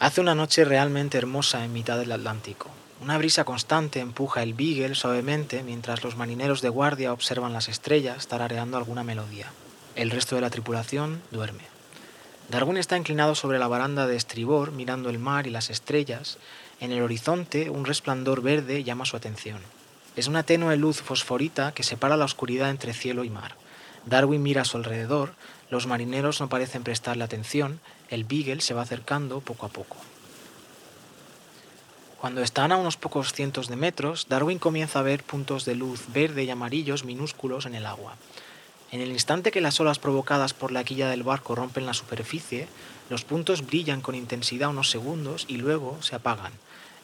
[0.00, 2.70] Hace una noche realmente hermosa en mitad del Atlántico.
[3.02, 8.28] Una brisa constante empuja el Beagle suavemente mientras los marineros de guardia observan las estrellas
[8.28, 9.50] tarareando alguna melodía.
[9.96, 11.64] El resto de la tripulación duerme.
[12.48, 16.38] Darwin está inclinado sobre la baranda de estribor mirando el mar y las estrellas.
[16.78, 19.58] En el horizonte un resplandor verde llama su atención.
[20.14, 23.56] Es una tenue luz fosforita que separa la oscuridad entre cielo y mar.
[24.06, 25.34] Darwin mira a su alrededor,
[25.70, 27.80] los marineros no parecen prestarle atención,
[28.10, 29.96] el Beagle se va acercando poco a poco.
[32.20, 36.06] Cuando están a unos pocos cientos de metros, Darwin comienza a ver puntos de luz
[36.12, 38.16] verde y amarillos minúsculos en el agua.
[38.90, 42.66] En el instante que las olas provocadas por la quilla del barco rompen la superficie,
[43.10, 46.52] los puntos brillan con intensidad unos segundos y luego se apagan.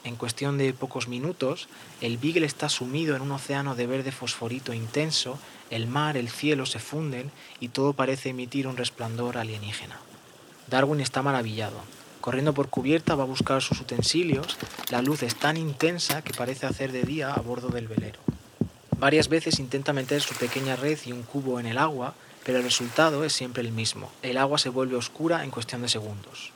[0.02, 1.68] En cuestión de pocos minutos,
[2.00, 5.38] el Beagle está sumido en un océano de verde fosforito intenso,
[5.70, 9.98] el mar, el cielo se funden y todo parece emitir un resplandor alienígena.
[10.66, 11.76] Darwin está maravillado.
[12.20, 14.56] Corriendo por cubierta va a buscar sus utensilios.
[14.90, 18.18] La luz es tan intensa que parece hacer de día a bordo del velero.
[18.98, 22.64] Varias veces intenta meter su pequeña red y un cubo en el agua, pero el
[22.64, 24.10] resultado es siempre el mismo.
[24.22, 26.52] El agua se vuelve oscura en cuestión de segundos.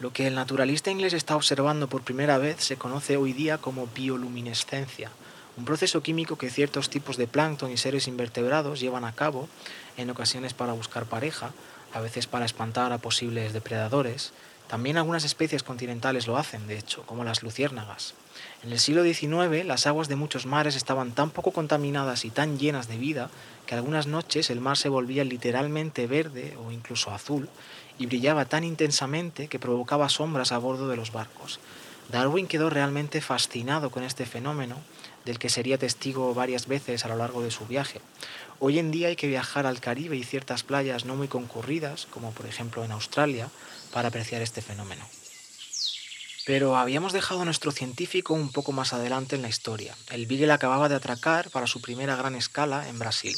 [0.00, 3.86] Lo que el naturalista inglés está observando por primera vez se conoce hoy día como
[3.86, 5.10] bioluminescencia,
[5.56, 9.48] un proceso químico que ciertos tipos de plancton y seres invertebrados llevan a cabo,
[9.96, 11.52] en ocasiones para buscar pareja,
[11.96, 14.32] a veces para espantar a posibles depredadores.
[14.68, 18.12] También algunas especies continentales lo hacen, de hecho, como las luciérnagas.
[18.62, 22.58] En el siglo XIX las aguas de muchos mares estaban tan poco contaminadas y tan
[22.58, 23.30] llenas de vida
[23.64, 27.48] que algunas noches el mar se volvía literalmente verde o incluso azul
[27.98, 31.60] y brillaba tan intensamente que provocaba sombras a bordo de los barcos.
[32.10, 34.76] Darwin quedó realmente fascinado con este fenómeno,
[35.24, 38.00] del que sería testigo varias veces a lo largo de su viaje.
[38.58, 42.32] Hoy en día hay que viajar al Caribe y ciertas playas no muy concurridas, como
[42.32, 43.50] por ejemplo en Australia,
[43.92, 45.04] para apreciar este fenómeno.
[46.46, 49.94] Pero habíamos dejado a nuestro científico un poco más adelante en la historia.
[50.10, 53.36] El Beagle acababa de atracar para su primera gran escala en Brasil.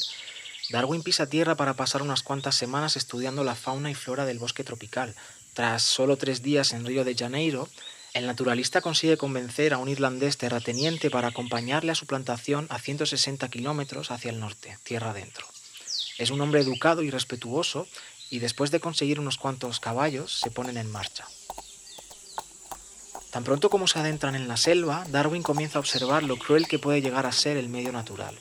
[0.70, 4.62] Darwin pisa tierra para pasar unas cuantas semanas estudiando la fauna y flora del bosque
[4.62, 5.16] tropical.
[5.54, 7.68] Tras solo tres días en Río de Janeiro,
[8.18, 13.48] el naturalista consigue convencer a un irlandés terrateniente para acompañarle a su plantación a 160
[13.48, 15.46] kilómetros hacia el norte, tierra adentro.
[16.18, 17.86] Es un hombre educado y respetuoso
[18.28, 21.26] y después de conseguir unos cuantos caballos se ponen en marcha.
[23.30, 26.78] Tan pronto como se adentran en la selva, Darwin comienza a observar lo cruel que
[26.78, 28.36] puede llegar a ser el medio natural.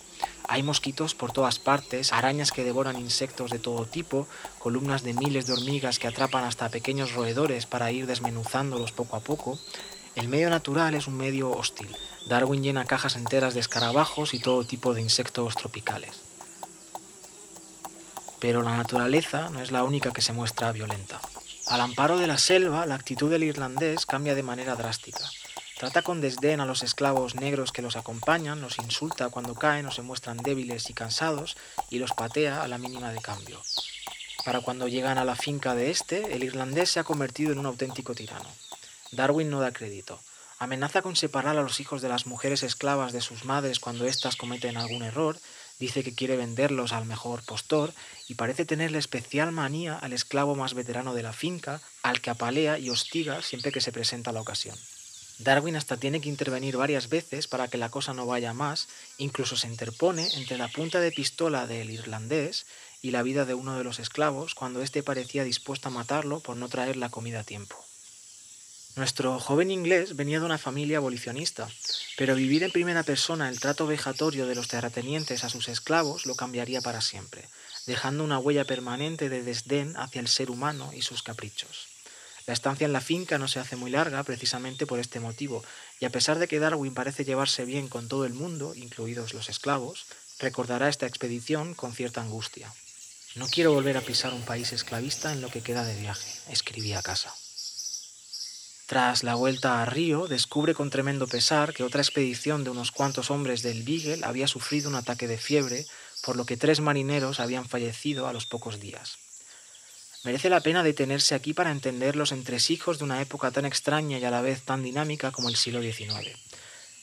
[0.49, 4.27] Hay mosquitos por todas partes, arañas que devoran insectos de todo tipo,
[4.59, 9.19] columnas de miles de hormigas que atrapan hasta pequeños roedores para ir desmenuzándolos poco a
[9.19, 9.59] poco.
[10.15, 11.93] El medio natural es un medio hostil.
[12.27, 16.11] Darwin llena cajas enteras de escarabajos y todo tipo de insectos tropicales.
[18.39, 21.19] Pero la naturaleza no es la única que se muestra violenta.
[21.67, 25.29] Al amparo de la selva, la actitud del irlandés cambia de manera drástica.
[25.77, 29.91] Trata con desdén a los esclavos negros que los acompañan, los insulta cuando caen o
[29.91, 31.55] se muestran débiles y cansados
[31.91, 33.61] y los patea a la mínima de cambio.
[34.43, 37.67] Para cuando llegan a la finca de este, el irlandés se ha convertido en un
[37.67, 38.49] auténtico tirano.
[39.11, 40.19] Darwin no da crédito.
[40.57, 44.35] Amenaza con separar a los hijos de las mujeres esclavas de sus madres cuando éstas
[44.35, 45.38] cometen algún error
[45.77, 47.94] dice que quiere venderlos al mejor postor
[48.27, 52.79] y parece tenerle especial manía al esclavo más veterano de la finca, al que apalea
[52.79, 54.75] y hostiga siempre que se presenta la ocasión.
[55.39, 58.87] Darwin hasta tiene que intervenir varias veces para que la cosa no vaya más,
[59.17, 62.65] incluso se interpone entre la punta de pistola del irlandés
[63.01, 66.57] y la vida de uno de los esclavos cuando éste parecía dispuesto a matarlo por
[66.57, 67.75] no traer la comida a tiempo.
[68.95, 71.69] Nuestro joven inglés venía de una familia abolicionista,
[72.17, 76.33] pero vivir en primera persona el trato vejatorio de los terratenientes a sus esclavos lo
[76.33, 77.47] cambiaría para siempre,
[77.85, 81.96] dejando una huella permanente de desdén hacia el ser humano y sus caprichos.
[82.47, 85.65] La estancia en la finca no se hace muy larga precisamente por este motivo,
[85.99, 89.49] y a pesar de que Darwin parece llevarse bien con todo el mundo, incluidos los
[89.49, 90.05] esclavos,
[90.39, 92.73] recordará esta expedición con cierta angustia.
[93.35, 96.99] No quiero volver a pisar un país esclavista en lo que queda de viaje, escribía
[96.99, 97.35] a casa.
[98.85, 103.29] Tras la vuelta a Río, descubre con tremendo pesar que otra expedición de unos cuantos
[103.29, 105.85] hombres del Beagle había sufrido un ataque de fiebre,
[106.23, 109.26] por lo que tres marineros habían fallecido a los pocos días.
[110.27, 114.25] Merece la pena detenerse aquí para entender los entresijos de una época tan extraña y
[114.25, 116.38] a la vez tan dinámica como el siglo XIX.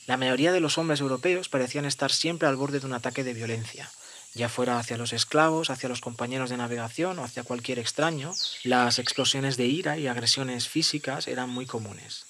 [0.05, 3.33] La mayoría de los hombres europeos parecían estar siempre al borde de un ataque de
[3.33, 3.89] violencia,
[4.35, 8.31] ya fuera hacia los esclavos, hacia los compañeros de navegación o hacia cualquier extraño,
[8.63, 12.27] las explosiones de ira y agresiones físicas eran muy comunes.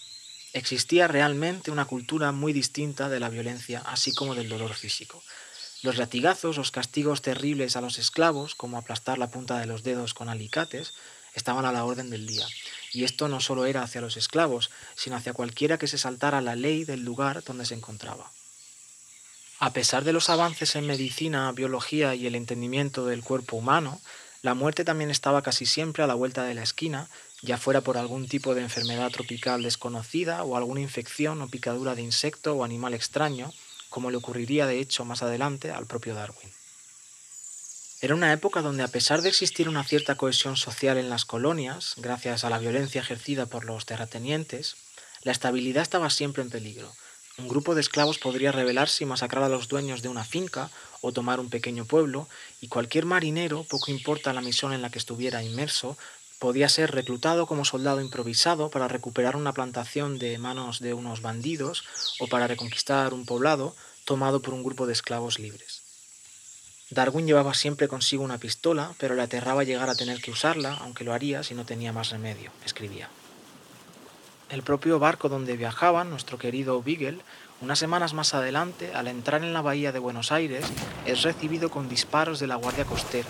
[0.54, 5.22] Existía realmente una cultura muy distinta de la violencia, así como del dolor físico.
[5.86, 10.16] Los latigazos, los castigos terribles a los esclavos, como aplastar la punta de los dedos
[10.16, 10.96] con alicates,
[11.36, 12.48] estaban a la orden del día.
[12.92, 16.56] Y esto no solo era hacia los esclavos, sino hacia cualquiera que se saltara la
[16.56, 18.32] ley del lugar donde se encontraba.
[19.60, 24.02] A pesar de los avances en medicina, biología y el entendimiento del cuerpo humano,
[24.42, 27.10] la muerte también estaba casi siempre a la vuelta de la esquina,
[27.44, 32.02] ya fuera por algún tipo de enfermedad tropical desconocida o alguna infección o picadura de
[32.02, 33.54] insecto o animal extraño,
[33.96, 36.52] como le ocurriría de hecho más adelante al propio Darwin.
[38.02, 41.94] Era una época donde a pesar de existir una cierta cohesión social en las colonias,
[41.96, 44.76] gracias a la violencia ejercida por los terratenientes,
[45.22, 46.92] la estabilidad estaba siempre en peligro.
[47.38, 50.70] Un grupo de esclavos podría rebelarse y masacrar a los dueños de una finca
[51.00, 52.28] o tomar un pequeño pueblo,
[52.60, 55.98] y cualquier marinero, poco importa la misión en la que estuviera inmerso,
[56.46, 61.84] podía ser reclutado como soldado improvisado para recuperar una plantación de manos de unos bandidos
[62.20, 65.82] o para reconquistar un poblado tomado por un grupo de esclavos libres.
[66.92, 71.04] Darwin llevaba siempre consigo una pistola, pero le aterraba llegar a tener que usarla, aunque
[71.04, 73.10] lo haría si no tenía más remedio, escribía.
[74.52, 77.22] El propio barco donde viajaban, nuestro querido Beagle,
[77.60, 80.64] unas semanas más adelante, al entrar en la bahía de Buenos Aires,
[81.08, 83.30] es recibido con disparos de la Guardia Costera.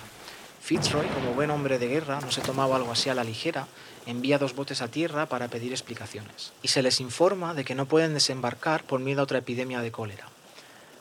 [0.65, 3.67] Fitzroy, como buen hombre de guerra, no se tomaba algo así a la ligera,
[4.07, 7.85] envía dos botes a tierra para pedir explicaciones, y se les informa de que no
[7.85, 10.25] pueden desembarcar por miedo a otra epidemia de cólera.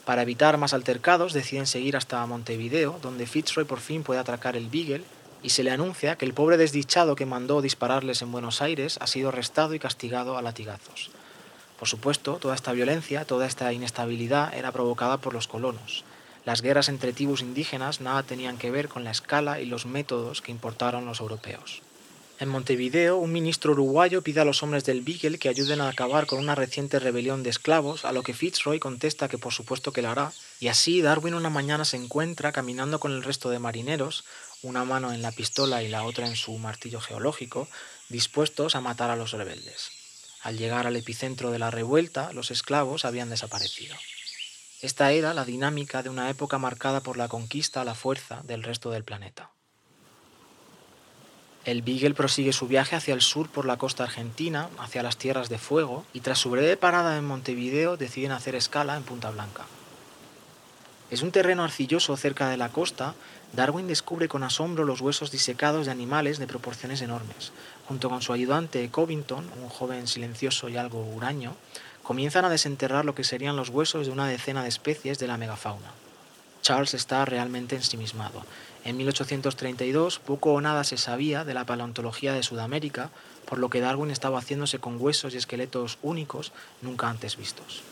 [0.04, 4.68] Para evitar más altercados, deciden seguir hasta Montevideo, donde Fitzroy por fin puede atracar el
[4.68, 5.02] Beagle,
[5.42, 9.06] y se le anuncia que el pobre desdichado que mandó dispararles en Buenos Aires ha
[9.06, 11.10] sido arrestado y castigado a latigazos.
[11.78, 16.04] Por supuesto, toda esta violencia, toda esta inestabilidad era provocada por los colonos.
[16.44, 20.42] Las guerras entre tribus indígenas nada tenían que ver con la escala y los métodos
[20.42, 21.82] que importaron los europeos.
[22.40, 26.26] En Montevideo, un ministro uruguayo pide a los hombres del Beagle que ayuden a acabar
[26.26, 30.02] con una reciente rebelión de esclavos, a lo que Fitzroy contesta que por supuesto que
[30.02, 34.24] lo hará, y así Darwin una mañana se encuentra caminando con el resto de marineros,
[34.62, 37.68] una mano en la pistola y la otra en su martillo geológico,
[38.08, 39.92] dispuestos a matar a los rebeldes.
[40.42, 43.96] Al llegar al epicentro de la revuelta, los esclavos habían desaparecido.
[44.84, 48.62] Esta era la dinámica de una época marcada por la conquista a la fuerza del
[48.62, 49.48] resto del planeta.
[51.64, 55.48] El Beagle prosigue su viaje hacia el sur por la costa argentina, hacia las Tierras
[55.48, 59.64] de Fuego, y tras su breve parada en Montevideo deciden hacer escala en Punta Blanca.
[61.10, 63.14] Es un terreno arcilloso cerca de la costa,
[63.54, 67.52] Darwin descubre con asombro los huesos disecados de animales de proporciones enormes.
[67.88, 71.56] Junto con su ayudante Covington, un joven silencioso y algo huraño,
[72.04, 75.36] comienzan a desenterrar lo que serían los huesos de una decena de especies de la
[75.36, 75.90] megafauna.
[76.62, 78.42] Charles está realmente ensimismado.
[78.84, 83.10] En 1832 poco o nada se sabía de la paleontología de Sudamérica,
[83.46, 87.82] por lo que Darwin estaba haciéndose con huesos y esqueletos únicos nunca antes vistos.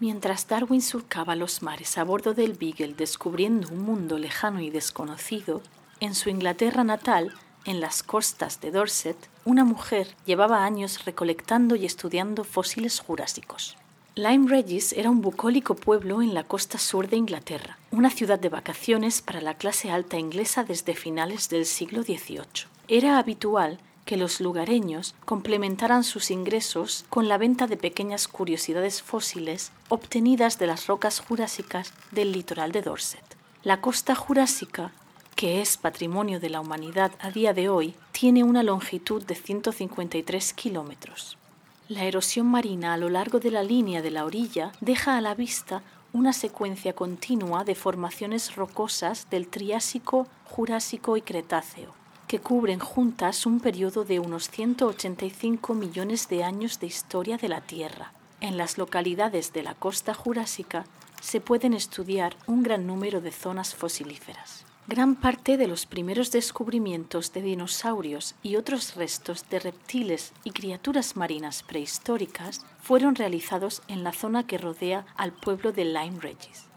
[0.00, 5.60] Mientras Darwin surcaba los mares a bordo del Beagle descubriendo un mundo lejano y desconocido,
[6.00, 7.34] en su Inglaterra natal,
[7.68, 13.76] en las costas de Dorset, una mujer llevaba años recolectando y estudiando fósiles jurásicos.
[14.14, 18.48] Lyme Regis era un bucólico pueblo en la costa sur de Inglaterra, una ciudad de
[18.48, 22.66] vacaciones para la clase alta inglesa desde finales del siglo XVIII.
[22.88, 29.72] Era habitual que los lugareños complementaran sus ingresos con la venta de pequeñas curiosidades fósiles
[29.90, 33.36] obtenidas de las rocas jurásicas del litoral de Dorset.
[33.62, 34.92] La costa jurásica,
[35.38, 40.52] que es patrimonio de la humanidad a día de hoy, tiene una longitud de 153
[40.52, 41.38] kilómetros.
[41.88, 45.36] La erosión marina a lo largo de la línea de la orilla deja a la
[45.36, 51.94] vista una secuencia continua de formaciones rocosas del Triásico, Jurásico y Cretáceo,
[52.26, 57.60] que cubren juntas un periodo de unos 185 millones de años de historia de la
[57.60, 58.12] Tierra.
[58.40, 60.84] En las localidades de la costa jurásica
[61.20, 64.67] se pueden estudiar un gran número de zonas fosilíferas.
[64.88, 71.14] Gran parte de los primeros descubrimientos de dinosaurios y otros restos de reptiles y criaturas
[71.14, 76.68] marinas prehistóricas fueron realizados en la zona que rodea al pueblo de Lyme Regis,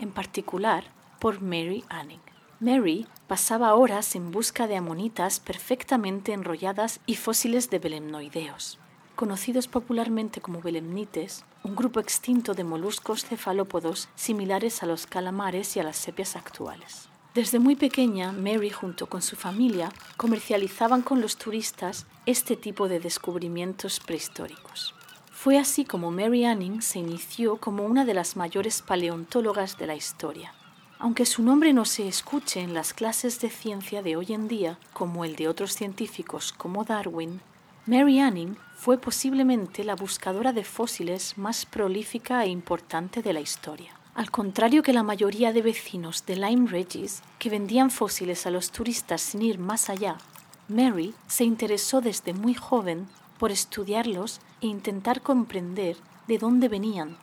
[0.00, 0.84] en particular
[1.18, 2.20] por Mary Anning.
[2.60, 8.78] Mary pasaba horas en busca de amonitas perfectamente enrolladas y fósiles de belemnoideos,
[9.14, 15.80] conocidos popularmente como belemnites, un grupo extinto de moluscos cefalópodos similares a los calamares y
[15.80, 17.08] a las sepias actuales.
[17.36, 22.98] Desde muy pequeña, Mary junto con su familia comercializaban con los turistas este tipo de
[22.98, 24.94] descubrimientos prehistóricos.
[25.32, 29.94] Fue así como Mary Anning se inició como una de las mayores paleontólogas de la
[29.94, 30.54] historia.
[30.98, 34.78] Aunque su nombre no se escuche en las clases de ciencia de hoy en día,
[34.94, 37.42] como el de otros científicos como Darwin,
[37.84, 43.92] Mary Anning fue posiblemente la buscadora de fósiles más prolífica e importante de la historia.
[44.16, 48.70] Al contrario que la mayoría de vecinos de Lyme Regis, que vendían fósiles a los
[48.70, 50.16] turistas sin ir más allá,
[50.68, 53.08] Mary se interesó desde muy joven
[53.38, 57.18] por estudiarlos e intentar comprender de dónde venían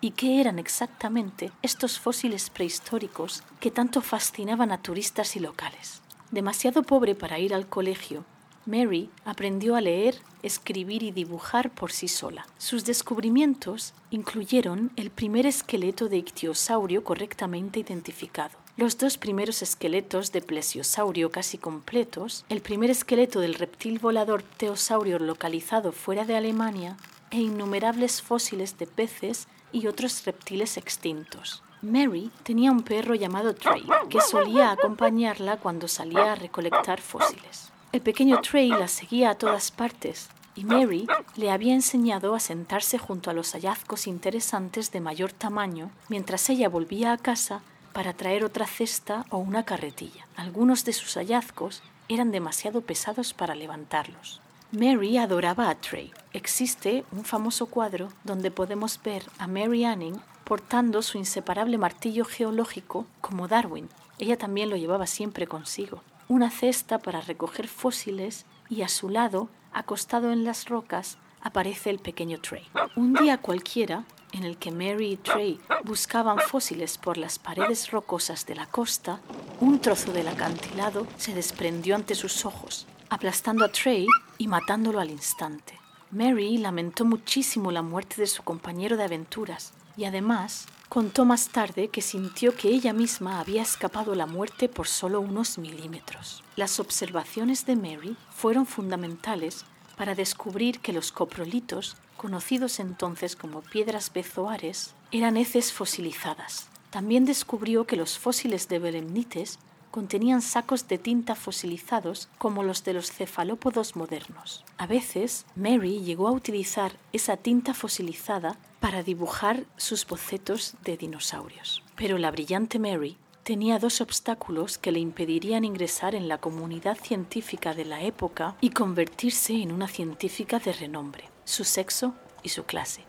[0.00, 6.02] y qué eran exactamente estos fósiles prehistóricos que tanto fascinaban a turistas y locales.
[6.30, 8.24] Demasiado pobre para ir al colegio,
[8.68, 12.46] Mary aprendió a leer, escribir y dibujar por sí sola.
[12.58, 20.42] Sus descubrimientos incluyeron el primer esqueleto de ictiosaurio correctamente identificado, los dos primeros esqueletos de
[20.42, 26.98] plesiosaurio casi completos, el primer esqueleto del reptil volador pteosaurio localizado fuera de Alemania
[27.30, 31.62] e innumerables fósiles de peces y otros reptiles extintos.
[31.80, 37.72] Mary tenía un perro llamado Trey que solía acompañarla cuando salía a recolectar fósiles.
[37.90, 42.98] El pequeño Trey la seguía a todas partes y Mary le había enseñado a sentarse
[42.98, 47.62] junto a los hallazgos interesantes de mayor tamaño mientras ella volvía a casa
[47.94, 50.26] para traer otra cesta o una carretilla.
[50.36, 54.42] Algunos de sus hallazgos eran demasiado pesados para levantarlos.
[54.70, 56.12] Mary adoraba a Trey.
[56.34, 63.06] Existe un famoso cuadro donde podemos ver a Mary Anning portando su inseparable martillo geológico
[63.22, 63.88] como Darwin.
[64.18, 69.48] Ella también lo llevaba siempre consigo una cesta para recoger fósiles y a su lado,
[69.72, 72.66] acostado en las rocas, aparece el pequeño Trey.
[72.96, 78.44] Un día cualquiera, en el que Mary y Trey buscaban fósiles por las paredes rocosas
[78.44, 79.20] de la costa,
[79.60, 84.06] un trozo del acantilado se desprendió ante sus ojos, aplastando a Trey
[84.36, 85.78] y matándolo al instante.
[86.10, 91.88] Mary lamentó muchísimo la muerte de su compañero de aventuras y además Contó más tarde
[91.88, 96.42] que sintió que ella misma había escapado la muerte por solo unos milímetros.
[96.56, 99.66] Las observaciones de Mary fueron fundamentales
[99.98, 106.68] para descubrir que los coprolitos, conocidos entonces como piedras bezoares, eran heces fosilizadas.
[106.88, 109.58] También descubrió que los fósiles de belemnites
[109.90, 114.64] contenían sacos de tinta fosilizados como los de los cefalópodos modernos.
[114.78, 121.82] A veces, Mary llegó a utilizar esa tinta fosilizada para dibujar sus bocetos de dinosaurios.
[121.96, 127.74] Pero la brillante Mary tenía dos obstáculos que le impedirían ingresar en la comunidad científica
[127.74, 133.04] de la época y convertirse en una científica de renombre, su sexo y su clase.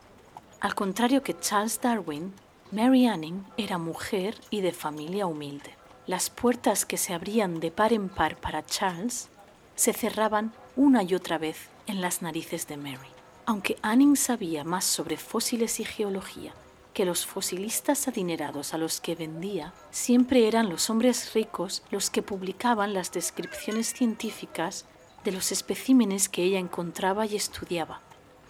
[0.61, 2.33] Al contrario que Charles Darwin,
[2.71, 5.75] Mary Anning era mujer y de familia humilde.
[6.07, 9.29] Las puertas que se abrían de par en par para Charles
[9.75, 13.18] se cerraban una y otra vez en las narices de Mary.
[13.49, 16.53] Aunque Anning sabía más sobre fósiles y geología
[16.93, 22.21] que los fosilistas adinerados a los que vendía, siempre eran los hombres ricos los que
[22.21, 24.85] publicaban las descripciones científicas
[25.23, 28.01] de los especímenes que ella encontraba y estudiaba,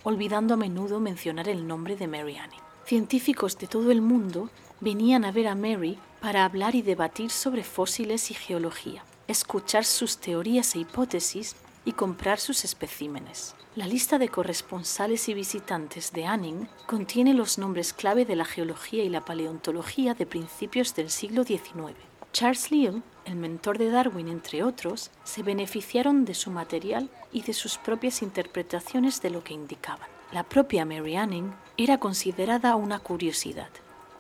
[0.03, 2.59] olvidando a menudo mencionar el nombre de Mary Anning.
[2.83, 4.49] Científicos de todo el mundo
[4.81, 10.17] venían a ver a Mary para hablar y debatir sobre fósiles y geología, escuchar sus
[10.17, 11.55] teorías e hipótesis
[11.89, 13.55] y comprar sus especímenes.
[13.75, 19.03] La lista de corresponsales y visitantes de Anning contiene los nombres clave de la geología
[19.03, 21.98] y la paleontología de principios del siglo XIX.
[22.31, 27.53] Charles Lyell, el mentor de Darwin, entre otros, se beneficiaron de su material y de
[27.53, 30.08] sus propias interpretaciones de lo que indicaban.
[30.31, 33.69] La propia Mary Anning era considerada una curiosidad.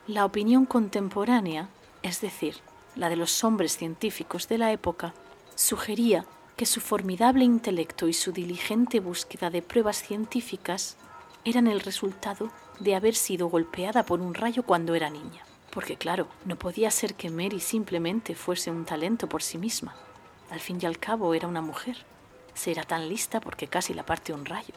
[0.07, 1.69] La opinión contemporánea,
[2.01, 2.55] es decir,
[2.95, 5.13] la de los hombres científicos de la época,
[5.53, 6.25] sugería
[6.59, 10.97] que su formidable intelecto y su diligente búsqueda de pruebas científicas
[11.45, 12.51] eran el resultado
[12.81, 15.45] de haber sido golpeada por un rayo cuando era niña.
[15.71, 19.95] Porque claro, no podía ser que Mary simplemente fuese un talento por sí misma.
[20.49, 22.05] Al fin y al cabo era una mujer.
[22.55, 24.73] Se era tan lista porque casi la parte un rayo.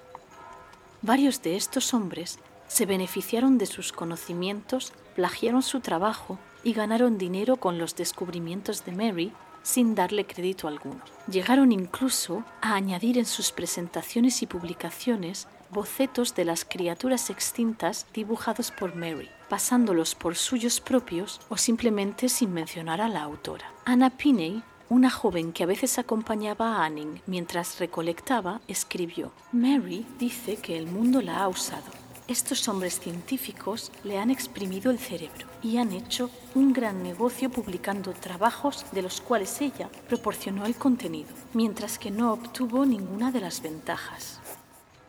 [1.01, 7.57] Varios de estos hombres se beneficiaron de sus conocimientos, plagiaron su trabajo y ganaron dinero
[7.57, 11.01] con los descubrimientos de Mary sin darle crédito alguno.
[11.31, 18.71] Llegaron incluso a añadir en sus presentaciones y publicaciones bocetos de las criaturas extintas dibujados
[18.71, 23.73] por Mary, pasándolos por suyos propios o simplemente sin mencionar a la autora.
[23.85, 30.57] Anna Pinney, una joven que a veces acompañaba a Anning mientras recolectaba, escribió, Mary dice
[30.57, 35.79] que el mundo la ha usado estos hombres científicos le han exprimido el cerebro y
[35.79, 41.99] han hecho un gran negocio publicando trabajos de los cuales ella proporcionó el contenido, mientras
[41.99, 44.41] que no obtuvo ninguna de las ventajas.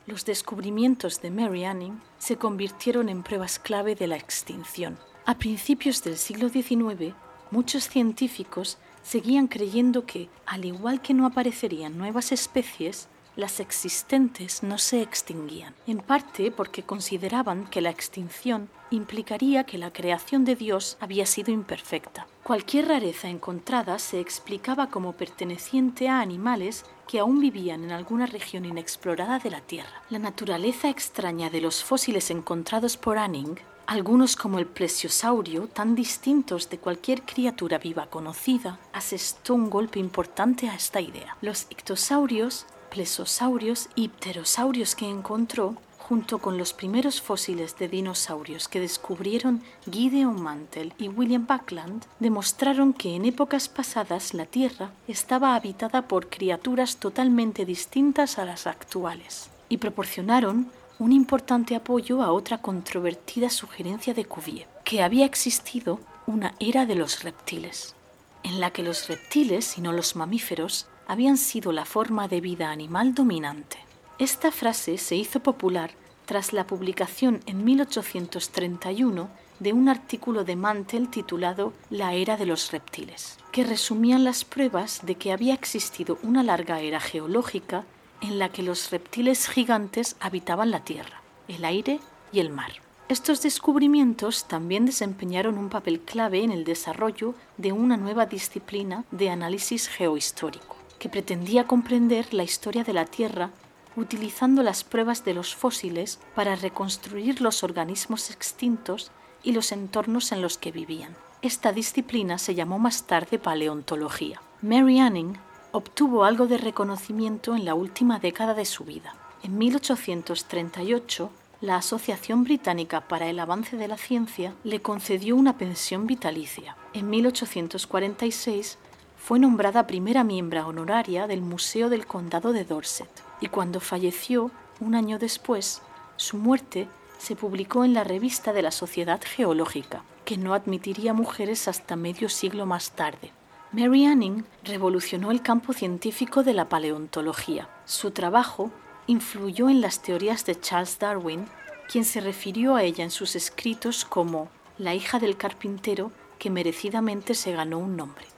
[0.05, 4.98] Los descubrimientos de Mary Anning se convirtieron en pruebas clave de la extinción.
[5.25, 7.13] A principios del siglo XIX,
[7.51, 14.78] muchos científicos seguían creyendo que, al igual que no aparecerían nuevas especies, las existentes no
[14.78, 20.98] se extinguían, en parte porque consideraban que la extinción implicaría que la creación de Dios
[21.00, 22.28] había sido imperfecta.
[22.44, 28.66] Cualquier rareza encontrada se explicaba como perteneciente a animales que aún vivían en alguna región
[28.66, 30.04] inexplorada de la Tierra.
[30.10, 36.70] La naturaleza extraña de los fósiles encontrados por Anning algunos como el plesiosaurio, tan distintos
[36.70, 41.36] de cualquier criatura viva conocida, asestó un golpe importante a esta idea.
[41.42, 48.79] Los ictosaurios, plesiosaurios y pterosaurios que encontró, junto con los primeros fósiles de dinosaurios que
[48.79, 56.03] descubrieron Gideon Mantel y William Buckland, demostraron que en épocas pasadas la Tierra estaba habitada
[56.07, 60.69] por criaturas totalmente distintas a las actuales y proporcionaron
[61.00, 66.93] un importante apoyo a otra controvertida sugerencia de Cuvier, que había existido una era de
[66.93, 67.95] los reptiles,
[68.43, 72.72] en la que los reptiles y no los mamíferos habían sido la forma de vida
[72.72, 73.77] animal dominante.
[74.17, 75.91] Esta frase se hizo popular
[76.25, 79.29] tras la publicación en 1831
[79.60, 85.01] de un artículo de Mantel titulado La era de los reptiles, que resumían las pruebas
[85.03, 87.84] de que había existido una larga era geológica
[88.22, 92.00] en la que los reptiles gigantes habitaban la tierra, el aire
[92.32, 92.72] y el mar.
[93.08, 99.29] Estos descubrimientos también desempeñaron un papel clave en el desarrollo de una nueva disciplina de
[99.29, 103.50] análisis geohistórico, que pretendía comprender la historia de la Tierra
[103.98, 109.12] utilizando las pruebas de los fósiles para reconstruir los organismos extintos
[109.43, 111.13] y los entornos en los que vivían.
[111.41, 114.41] Esta disciplina se llamó más tarde paleontología.
[114.62, 115.36] Mary Anning
[115.74, 119.13] obtuvo algo de reconocimiento en la última década de su vida.
[119.43, 121.29] En 1838,
[121.60, 126.77] la Asociación Británica para el Avance de la Ciencia le concedió una pensión vitalicia.
[126.93, 128.77] En 1846
[129.25, 133.08] fue nombrada primera miembro honoraria del Museo del Condado de Dorset
[133.39, 134.51] y cuando falleció,
[134.82, 135.82] un año después,
[136.18, 136.89] su muerte
[137.20, 142.27] se publicó en la revista de la Sociedad Geológica, que no admitiría mujeres hasta medio
[142.27, 143.32] siglo más tarde.
[143.71, 147.69] Mary Anning revolucionó el campo científico de la paleontología.
[147.86, 148.71] Su trabajo
[149.08, 151.47] influyó en las teorías de Charles Darwin,
[151.89, 157.36] quien se refirió a ella en sus escritos como la hija del carpintero que merecidamente
[157.36, 158.33] se ganó un nombre.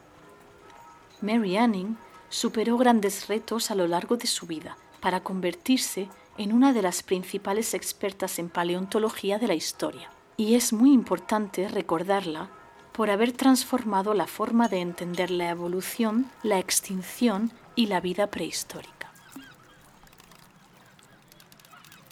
[1.25, 1.97] Mary Anning
[2.29, 6.07] superó grandes retos a lo largo de su vida para convertirse
[6.37, 10.11] en una de las principales expertas en paleontología de la historia.
[10.37, 12.49] Y es muy importante recordarla
[12.91, 19.11] por haber transformado la forma de entender la evolución, la extinción y la vida prehistórica.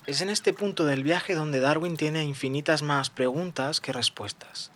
[0.06, 4.72] Es en este punto del viaje donde Darwin tiene infinitas más preguntas que respuestas.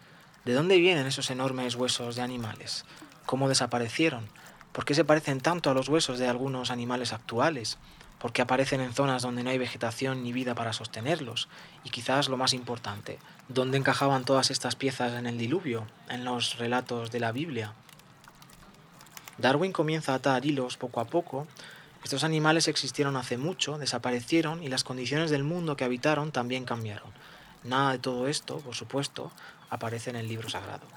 [0.46, 2.86] ¿De dónde vienen esos enormes huesos de animales?
[3.28, 4.28] ¿Cómo desaparecieron?
[4.72, 7.78] ¿Por qué se parecen tanto a los huesos de algunos animales actuales?
[8.20, 11.48] porque aparecen en zonas donde no hay vegetación ni vida para sostenerlos,
[11.84, 16.58] y quizás lo más importante, ¿dónde encajaban todas estas piezas en el diluvio, en los
[16.58, 17.74] relatos de la Biblia?
[19.38, 21.48] Darwin comienza a atar hilos poco a poco.
[22.04, 27.12] Estos animales existieron hace mucho, desaparecieron y las condiciones del mundo que habitaron también cambiaron.
[27.64, 29.32] Nada de todo esto, por supuesto,
[29.70, 30.88] aparece en el libro sagrado.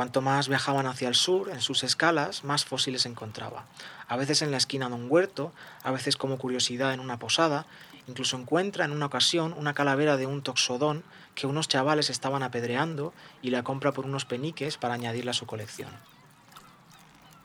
[0.00, 3.66] Cuanto más viajaban hacia el sur, en sus escalas, más fósiles encontraba.
[4.08, 7.66] A veces en la esquina de un huerto, a veces como curiosidad en una posada,
[8.08, 13.12] incluso encuentra en una ocasión una calavera de un toxodón que unos chavales estaban apedreando
[13.42, 15.90] y la compra por unos peniques para añadirla a su colección.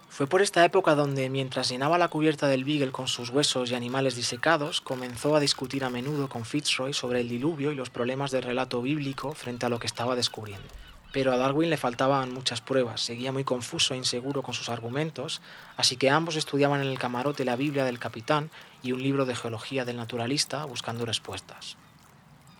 [0.07, 3.75] Fue por esta época donde, mientras llenaba la cubierta del Beagle con sus huesos y
[3.75, 8.31] animales disecados, comenzó a discutir a menudo con Fitzroy sobre el diluvio y los problemas
[8.31, 10.69] del relato bíblico frente a lo que estaba descubriendo
[11.15, 15.39] pero a Darwin le faltaban muchas pruebas, seguía muy confuso e inseguro con sus argumentos,
[15.77, 18.51] así que ambos estudiaban en el camarote la Biblia del capitán
[18.83, 21.77] y un libro de geología del naturalista buscando respuestas.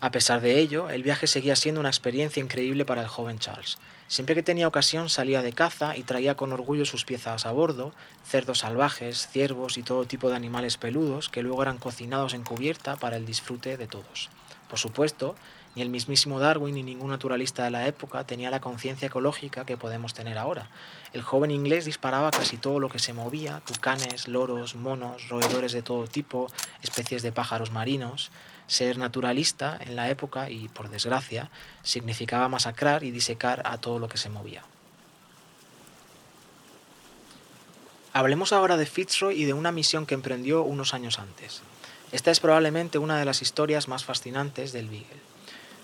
[0.00, 3.76] A pesar de ello, el viaje seguía siendo una experiencia increíble para el joven Charles.
[4.08, 7.92] Siempre que tenía ocasión salía de caza y traía con orgullo sus piezas a bordo,
[8.24, 12.96] cerdos salvajes, ciervos y todo tipo de animales peludos que luego eran cocinados en cubierta
[12.96, 14.30] para el disfrute de todos.
[14.70, 15.36] Por supuesto,
[15.76, 19.76] ni el mismísimo Darwin ni ningún naturalista de la época tenía la conciencia ecológica que
[19.76, 20.70] podemos tener ahora.
[21.12, 25.82] El joven inglés disparaba casi todo lo que se movía, tucanes, loros, monos, roedores de
[25.82, 26.50] todo tipo,
[26.82, 28.30] especies de pájaros marinos.
[28.66, 31.50] Ser naturalista en la época, y por desgracia,
[31.82, 34.64] significaba masacrar y disecar a todo lo que se movía.
[38.14, 41.60] Hablemos ahora de Fitzroy y de una misión que emprendió unos años antes.
[42.12, 45.35] Esta es probablemente una de las historias más fascinantes del Beagle.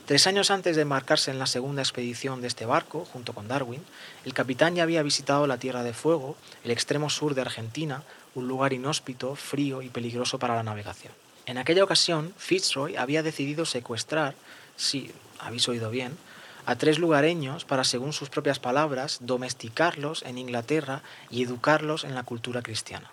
[0.07, 3.85] Tres años antes de embarcarse en la segunda expedición de este barco, junto con Darwin,
[4.25, 8.03] el capitán ya había visitado la Tierra de Fuego, el extremo sur de Argentina,
[8.35, 11.13] un lugar inhóspito, frío y peligroso para la navegación.
[11.47, 14.35] En aquella ocasión, Fitzroy había decidido secuestrar,
[14.77, 16.19] sí, habéis oído bien,
[16.67, 22.25] a tres lugareños para, según sus propias palabras, domesticarlos en Inglaterra y educarlos en la
[22.25, 23.11] cultura cristiana.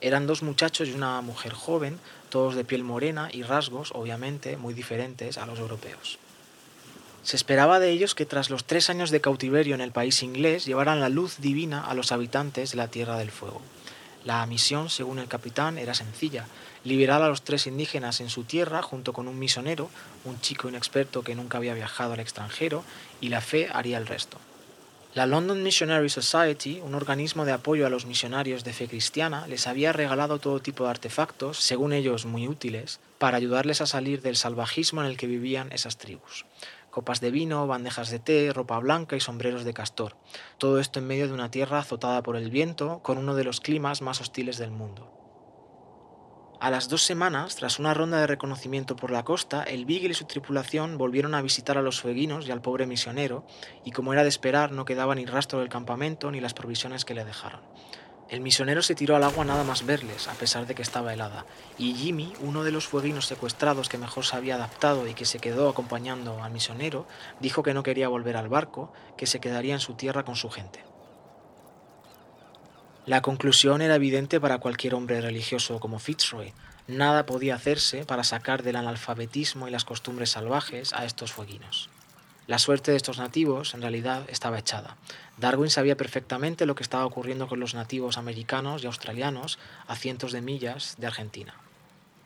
[0.00, 1.98] Eran dos muchachos y una mujer joven,
[2.34, 6.18] todos de piel morena y rasgos, obviamente, muy diferentes a los europeos.
[7.22, 10.66] Se esperaba de ellos que tras los tres años de cautiverio en el país inglés
[10.66, 13.62] llevaran la luz divina a los habitantes de la Tierra del Fuego.
[14.24, 16.48] La misión, según el capitán, era sencilla,
[16.82, 19.88] liberar a los tres indígenas en su tierra junto con un misionero,
[20.24, 22.82] un chico inexperto que nunca había viajado al extranjero,
[23.20, 24.38] y la fe haría el resto.
[25.14, 29.68] La London Missionary Society, un organismo de apoyo a los misionarios de fe cristiana, les
[29.68, 34.34] había regalado todo tipo de artefactos, según ellos muy útiles, para ayudarles a salir del
[34.34, 36.46] salvajismo en el que vivían esas tribus.
[36.90, 40.16] Copas de vino, bandejas de té, ropa blanca y sombreros de castor.
[40.58, 43.60] Todo esto en medio de una tierra azotada por el viento, con uno de los
[43.60, 45.23] climas más hostiles del mundo.
[46.64, 50.14] A las dos semanas, tras una ronda de reconocimiento por la costa, el Beagle y
[50.14, 53.44] su tripulación volvieron a visitar a los fueguinos y al pobre misionero,
[53.84, 57.12] y como era de esperar, no quedaba ni rastro del campamento ni las provisiones que
[57.12, 57.60] le dejaron.
[58.30, 61.44] El misionero se tiró al agua nada más verles, a pesar de que estaba helada,
[61.76, 65.40] y Jimmy, uno de los fueguinos secuestrados que mejor se había adaptado y que se
[65.40, 67.06] quedó acompañando al misionero,
[67.40, 70.48] dijo que no quería volver al barco, que se quedaría en su tierra con su
[70.48, 70.93] gente.
[73.06, 76.54] La conclusión era evidente para cualquier hombre religioso como Fitzroy.
[76.88, 81.90] Nada podía hacerse para sacar del analfabetismo y las costumbres salvajes a estos fueguinos.
[82.46, 84.96] La suerte de estos nativos, en realidad, estaba echada.
[85.36, 90.32] Darwin sabía perfectamente lo que estaba ocurriendo con los nativos americanos y australianos a cientos
[90.32, 91.54] de millas de Argentina.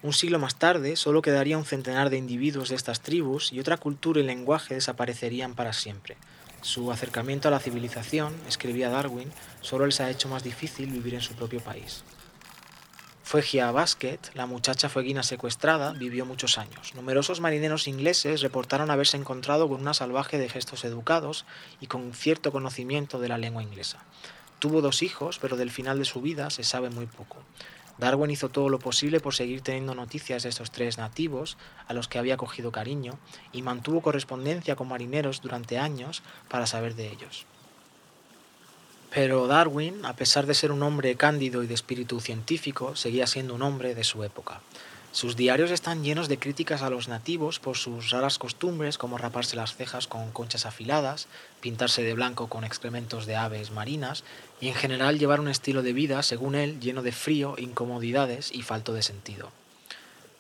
[0.05, 3.79] Un siglo más tarde, solo quedaría un centenar de individuos de estas tribus y otra
[3.79, 6.17] cultura y lenguaje desaparecerían para siempre.
[6.63, 11.21] Su acercamiento a la civilización, escribía Darwin, solo les ha hecho más difícil vivir en
[11.21, 12.03] su propio país.
[13.43, 16.95] Gia Basket, la muchacha fueguina secuestrada, vivió muchos años.
[16.95, 21.45] Numerosos marineros ingleses reportaron haberse encontrado con una salvaje de gestos educados
[21.81, 23.99] y con cierto conocimiento de la lengua inglesa.
[24.59, 27.37] Tuvo dos hijos, pero del final de su vida se sabe muy poco.
[27.99, 32.09] Darwin hizo todo lo posible por seguir teniendo noticias de estos tres nativos, a los
[32.09, 33.19] que había cogido cariño,
[33.53, 37.47] y mantuvo correspondencia con marineros durante años para saber de ellos.
[39.11, 43.55] Pero Darwin, a pesar de ser un hombre cándido y de espíritu científico, seguía siendo
[43.55, 44.61] un hombre de su época.
[45.11, 49.57] Sus diarios están llenos de críticas a los nativos por sus raras costumbres como raparse
[49.57, 51.29] las cejas con conchas afiladas,
[51.61, 54.23] pintarse de blanco con excrementos de aves marinas
[54.61, 58.63] y en general llevar un estilo de vida, según él, lleno de frío, incomodidades y
[58.63, 59.51] falto de sentido.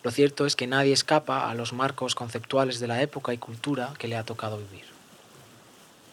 [0.04, 3.94] Lo cierto es que nadie escapa a los marcos conceptuales de la época y cultura
[3.98, 4.85] que le ha tocado vivir.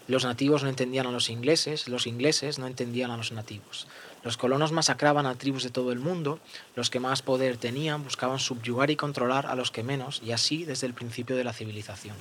[0.08, 3.88] Los nativos no entendían a los ingleses, los ingleses no entendían a los nativos.
[4.26, 6.40] Los colonos masacraban a tribus de todo el mundo,
[6.76, 10.66] los que más poder tenían buscaban subyugar y controlar a los que menos, y así
[10.66, 12.16] desde el principio de la civilización.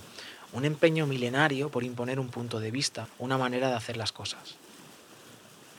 [0.52, 4.56] Un empeño milenario por imponer un punto de vista, una manera de hacer las cosas.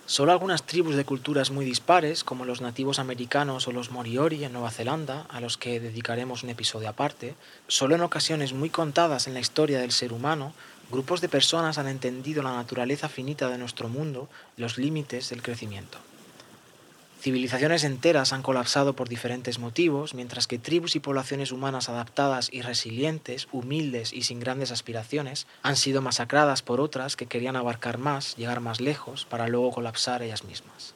[0.07, 4.53] Solo algunas tribus de culturas muy dispares, como los nativos americanos o los moriori en
[4.53, 7.35] Nueva Zelanda, a los que dedicaremos un episodio aparte,
[7.67, 10.53] solo en ocasiones muy contadas en la historia del ser humano,
[10.91, 15.99] grupos de personas han entendido la naturaleza finita de nuestro mundo, los límites del crecimiento.
[17.25, 22.61] Civilizaciones enteras han colapsado por diferentes motivos, mientras que tribus y poblaciones humanas adaptadas y
[22.61, 28.35] resilientes, humildes y sin grandes aspiraciones, han sido masacradas por otras que querían abarcar más,
[28.35, 30.93] llegar más lejos, para luego colapsar ellas mismas.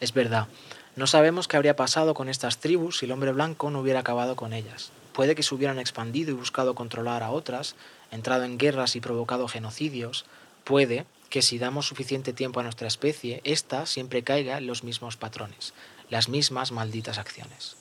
[0.00, 0.48] Es verdad,
[0.96, 4.34] no sabemos qué habría pasado con estas tribus si el hombre blanco no hubiera acabado
[4.34, 4.90] con ellas.
[5.12, 7.76] Puede que se hubieran expandido y buscado controlar a otras,
[8.10, 10.24] entrado en guerras y provocado genocidios.
[10.64, 15.16] Puede, que si damos suficiente tiempo a nuestra especie, ésta siempre caiga en los mismos
[15.16, 15.74] patrones,
[16.08, 17.76] las mismas malditas acciones.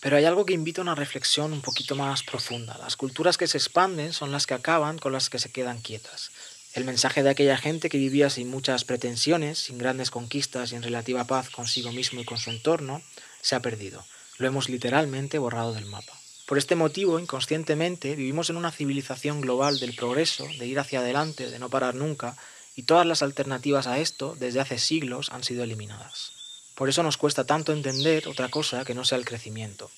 [0.00, 2.78] Pero hay algo que invita a una reflexión un poquito más profunda.
[2.78, 6.30] Las culturas que se expanden son las que acaban con las que se quedan quietas.
[6.74, 10.82] El mensaje de aquella gente que vivía sin muchas pretensiones, sin grandes conquistas y en
[10.82, 13.02] relativa paz consigo mismo y con su entorno,
[13.40, 14.04] se ha perdido.
[14.38, 16.15] Lo hemos literalmente borrado del mapa.
[16.46, 21.50] Por este motivo, inconscientemente, vivimos en una civilización global del progreso, de ir hacia adelante,
[21.50, 22.36] de no parar nunca,
[22.76, 26.30] y todas las alternativas a esto, desde hace siglos, han sido eliminadas.
[26.76, 29.90] Por eso nos cuesta tanto entender otra cosa que no sea el crecimiento.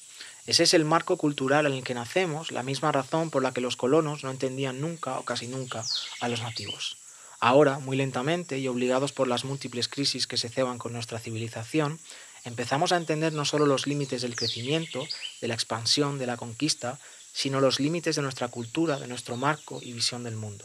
[0.47, 3.61] Ese es el marco cultural en el que nacemos, la misma razón por la que
[3.61, 5.85] los colonos no entendían nunca o casi nunca
[6.21, 6.97] a los nativos.
[7.41, 12.01] Ahora, muy lentamente y obligados por las múltiples crisis que se ceban con nuestra civilización,
[12.49, 15.07] empezamos a entender no solo los límites del crecimiento,
[15.41, 16.99] de la expansión, de la conquista,
[17.33, 20.65] sino los límites de nuestra cultura, de nuestro marco y visión del mundo.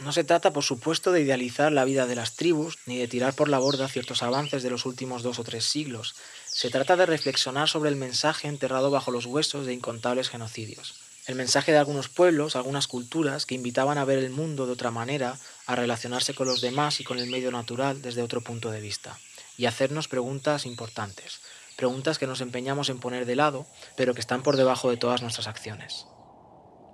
[0.00, 3.34] No se trata, por supuesto, de idealizar la vida de las tribus, ni de tirar
[3.34, 6.14] por la borda ciertos avances de los últimos dos o tres siglos.
[6.46, 10.94] Se trata de reflexionar sobre el mensaje enterrado bajo los huesos de incontables genocidios.
[11.26, 14.90] El mensaje de algunos pueblos, algunas culturas, que invitaban a ver el mundo de otra
[14.90, 18.80] manera, a relacionarse con los demás y con el medio natural desde otro punto de
[18.80, 19.18] vista,
[19.60, 21.42] y hacernos preguntas importantes,
[21.76, 25.20] preguntas que nos empeñamos en poner de lado, pero que están por debajo de todas
[25.20, 26.06] nuestras acciones.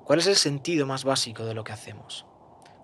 [0.05, 2.27] ¿Cuál es el sentido más básico de lo que hacemos?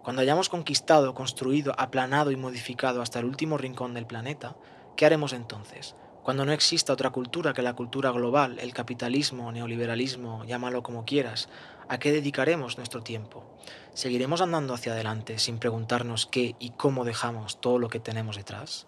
[0.05, 4.55] Cuando hayamos conquistado, construido, aplanado y modificado hasta el último rincón del planeta,
[4.97, 5.97] ¿qué haremos entonces?
[6.23, 11.49] Cuando no exista otra cultura que la cultura global, el capitalismo, neoliberalismo, llámalo como quieras,
[11.89, 13.59] ¿a qué dedicaremos nuestro tiempo?
[13.95, 18.87] ¿Seguiremos andando hacia adelante sin preguntarnos qué y cómo dejamos todo lo que tenemos detrás?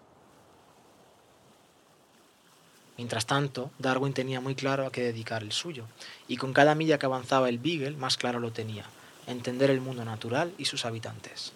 [2.97, 5.85] Mientras tanto, Darwin tenía muy claro a qué dedicar el suyo,
[6.27, 8.85] y con cada milla que avanzaba el Beagle más claro lo tenía
[9.27, 11.53] entender el mundo natural y sus habitantes.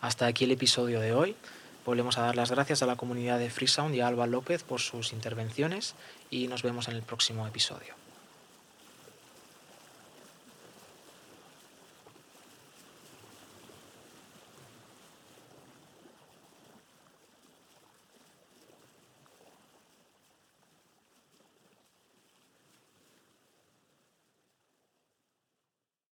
[0.00, 1.36] Hasta aquí el episodio de hoy.
[1.86, 4.80] Volvemos a dar las gracias a la comunidad de Freesound y a Alba López por
[4.80, 5.94] sus intervenciones
[6.30, 8.03] y nos vemos en el próximo episodio.